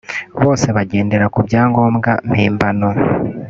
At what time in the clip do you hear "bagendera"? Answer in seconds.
0.75-1.25